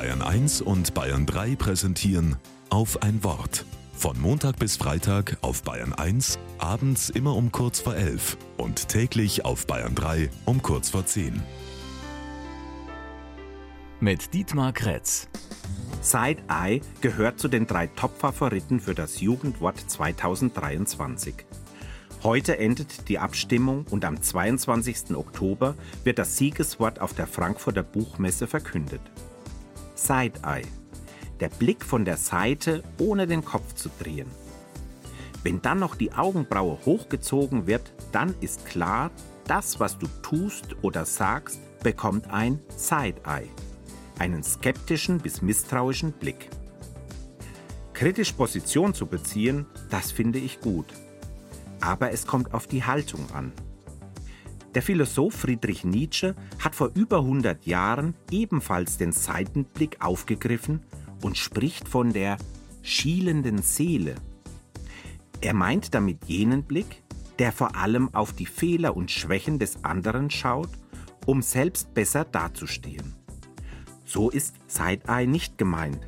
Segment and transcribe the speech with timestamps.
[0.00, 2.36] Bayern 1 und Bayern 3 präsentieren
[2.70, 3.66] auf ein Wort.
[3.92, 9.44] Von Montag bis Freitag auf Bayern 1, abends immer um kurz vor 11 und täglich
[9.44, 11.42] auf Bayern 3 um kurz vor 10.
[14.00, 15.28] Mit Dietmar Kretz.
[16.00, 21.34] Side-Eye gehört zu den drei Top-Favoriten für das Jugendwort 2023.
[22.22, 25.14] Heute endet die Abstimmung und am 22.
[25.14, 29.02] Oktober wird das Siegeswort auf der Frankfurter Buchmesse verkündet.
[30.06, 30.66] Side-Eye.
[31.40, 34.28] Der Blick von der Seite, ohne den Kopf zu drehen.
[35.42, 39.10] Wenn dann noch die Augenbraue hochgezogen wird, dann ist klar,
[39.44, 43.48] das, was du tust oder sagst, bekommt ein Side-Eye.
[44.18, 46.50] Einen skeptischen bis misstrauischen Blick.
[47.94, 50.86] Kritisch Position zu beziehen, das finde ich gut
[51.80, 53.52] aber es kommt auf die Haltung an.
[54.74, 60.80] Der Philosoph Friedrich Nietzsche hat vor über 100 Jahren ebenfalls den Seitenblick aufgegriffen
[61.22, 62.36] und spricht von der
[62.82, 64.14] schielenden Seele.
[65.40, 67.02] Er meint damit jenen Blick,
[67.40, 70.70] der vor allem auf die Fehler und Schwächen des anderen schaut,
[71.26, 73.14] um selbst besser dazustehen.
[74.04, 76.00] So ist Side-Eye nicht gemeint,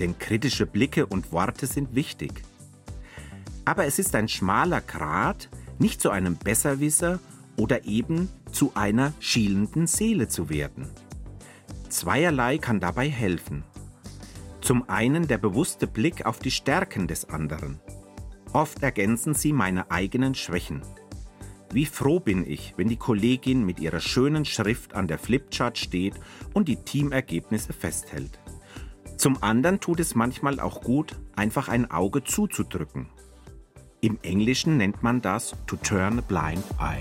[0.00, 2.42] denn kritische Blicke und Worte sind wichtig.
[3.64, 7.18] Aber es ist ein schmaler Grat, nicht zu einem Besserwisser
[7.62, 10.90] oder eben zu einer schielenden Seele zu werden.
[11.88, 13.62] Zweierlei kann dabei helfen.
[14.60, 17.78] Zum einen der bewusste Blick auf die Stärken des anderen.
[18.52, 20.82] Oft ergänzen sie meine eigenen Schwächen.
[21.72, 26.14] Wie froh bin ich, wenn die Kollegin mit ihrer schönen Schrift an der Flipchart steht
[26.54, 28.40] und die Teamergebnisse festhält.
[29.16, 33.06] Zum anderen tut es manchmal auch gut, einfach ein Auge zuzudrücken
[34.04, 36.98] im Englischen nennt man das to turn a blind eye.